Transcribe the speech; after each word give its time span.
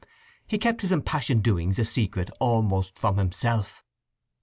He 0.47 0.57
kept 0.57 0.81
his 0.81 0.91
impassioned 0.91 1.43
doings 1.43 1.77
a 1.77 1.85
secret 1.85 2.31
almost 2.39 2.97
from 2.97 3.17
himself. 3.17 3.83